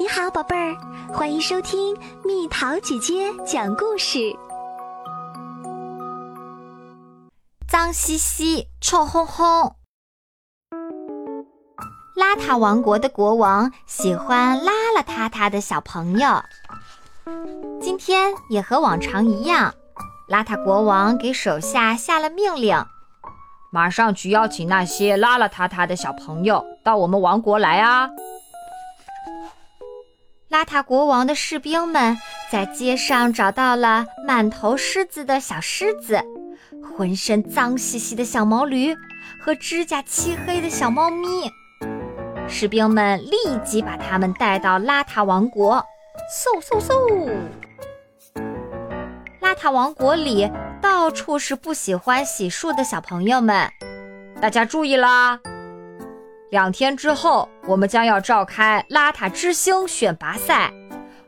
[0.00, 0.76] 你好，宝贝儿，
[1.12, 4.32] 欢迎收听蜜桃姐姐讲故事。
[7.66, 9.72] 脏兮兮，臭烘烘。
[12.16, 16.40] 邋遢王国的国王喜欢邋邋遢遢的小朋友。
[17.80, 19.74] 今天也和往常一样，
[20.28, 22.86] 邋遢国王给手下下了命令：
[23.72, 28.08] 马上去邀请那些邋邋遢遢的小朋友到我们王国来啊！
[30.50, 32.16] 邋遢国王的士兵们
[32.50, 36.22] 在街上找到了满头虱子的小狮子，
[36.82, 38.96] 浑身脏兮兮的小毛驴
[39.44, 41.28] 和指甲漆黑的小猫咪。
[42.48, 45.84] 士兵们立即把他们带到邋遢王国。
[46.42, 47.30] 嗖嗖嗖！
[49.42, 53.70] 邋遢王国里到处是不喜欢洗漱的小朋友们，
[54.40, 55.38] 大家注意啦！
[56.50, 60.72] 两天之后，我们将要召开邋遢之星选拔赛。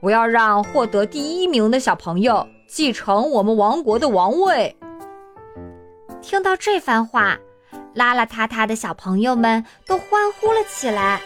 [0.00, 4.74] 我要让获得第一名的小朋友继承我们王国的王位。
[6.22, 7.36] 听到这番话，
[7.94, 11.20] 邋邋遢遢的小朋友们都欢呼了起来。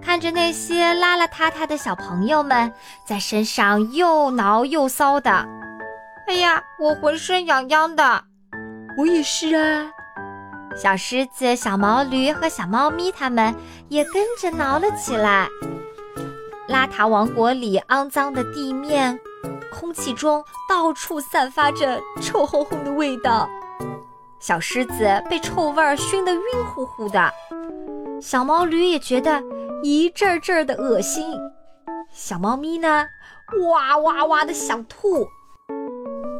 [0.00, 2.72] 看着那些邋邋遢遢的小朋友们
[3.04, 5.30] 在身上又挠又搔的，
[6.28, 8.24] 哎呀，我浑身痒痒的。
[8.96, 9.90] 我也是啊。
[10.76, 13.54] 小狮子、小毛驴和小猫咪，它们
[13.88, 15.48] 也跟着挠了起来。
[16.68, 19.18] 邋遢王国里肮脏的地面，
[19.70, 23.48] 空气中到处散发着臭烘烘的味道。
[24.40, 27.32] 小狮子被臭味儿熏得晕乎乎的，
[28.20, 29.42] 小毛驴也觉得
[29.82, 31.38] 一阵阵的恶心。
[32.12, 33.06] 小猫咪呢，
[33.70, 35.26] 哇哇哇的想吐。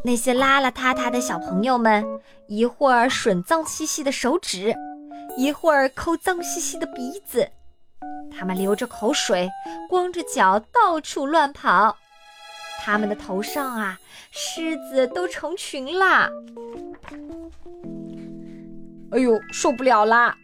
[0.07, 2.05] 那些邋邋遢遢的小朋友们，
[2.47, 4.75] 一会儿吮脏兮兮的手指，
[5.35, 7.49] 一会儿抠脏兮兮的鼻子，
[8.31, 9.49] 他们流着口水，
[9.89, 11.97] 光着脚到处乱跑。
[12.85, 13.99] 他们的头上啊，
[14.31, 16.29] 虱子都成群啦！
[19.11, 20.37] 哎呦，受不了啦！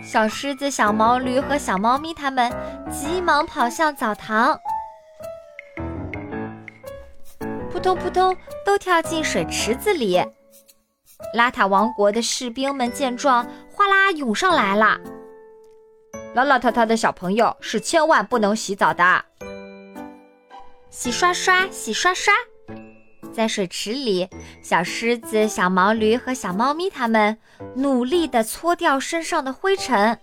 [0.00, 2.48] 小狮子、小毛驴和小猫咪，他们
[2.88, 4.56] 急忙跑向澡堂。
[7.80, 10.22] 扑通扑通，都跳进水池子里。
[11.34, 13.42] 邋遢王国的士兵们见状，
[13.72, 15.00] 哗啦涌上来了。
[16.34, 19.24] 邋邋遢遢的小朋友是千万不能洗澡的。
[20.90, 22.34] 洗刷刷，洗刷刷，
[23.32, 24.28] 在水池里，
[24.62, 27.38] 小狮子、小毛驴和小猫咪它们
[27.74, 30.18] 努力地搓掉身上的灰尘，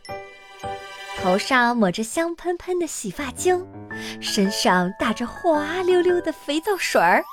[1.24, 3.66] 头上抹着香喷喷的洗发精，
[4.22, 7.24] 身上打着滑溜溜的肥皂水儿。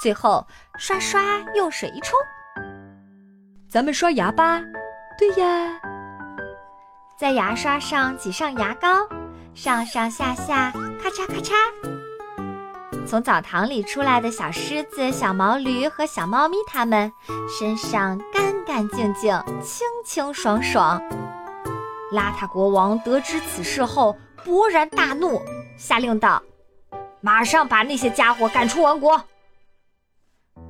[0.00, 0.46] 最后，
[0.78, 1.20] 刷刷
[1.56, 2.16] 用水一冲，
[3.68, 4.62] 咱们刷牙吧。
[5.18, 5.80] 对呀，
[7.18, 8.88] 在牙刷上挤上牙膏，
[9.54, 10.70] 上上下下，
[11.02, 11.52] 咔嚓咔嚓。
[13.04, 17.10] 从澡堂里出来的小狮子、小毛驴和小猫咪，它们
[17.58, 21.02] 身上干干净净、清清爽爽。
[22.12, 25.42] 邋遢国王得知此事后，勃然大怒，
[25.76, 26.40] 下令道
[27.20, 29.20] ：“马上把那些家伙赶出王国！”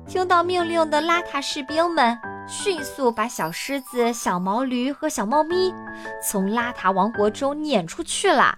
[0.09, 5.71] 听到命令的邋遢士兵们迅速把小狮子、小毛驴和小猫咪
[6.27, 8.57] 从邋遢王国中撵出去了。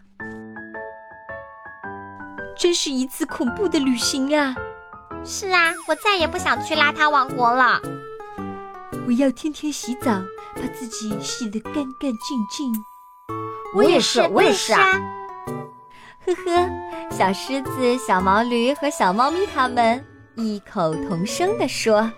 [2.57, 4.55] 真是一次恐怖的旅行啊！
[5.25, 7.81] 是啊，我再也不想去邋遢王国了。
[9.05, 10.21] 我要天天洗澡，
[10.55, 12.73] 把自己洗得干干净净。
[13.75, 14.93] 我也是，我也是啊！
[16.25, 16.69] 呵呵，
[17.11, 20.05] 小狮子、小毛驴和小猫咪他们。
[20.41, 22.11] 异口同声地说：“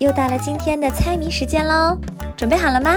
[0.00, 1.98] 又到了今天的猜谜时间喽，
[2.36, 2.96] 准备好了吗？”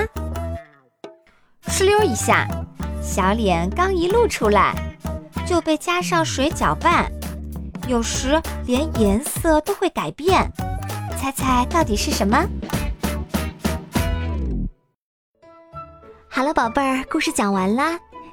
[1.68, 2.48] 哧溜一下，
[3.02, 4.74] 小脸刚一露出来，
[5.46, 7.12] 就被加上水搅拌，
[7.86, 10.50] 有时连颜色都会改变。
[11.18, 12.48] 猜猜到底是什么？
[16.30, 18.00] 好了，宝贝儿，故事讲完啦。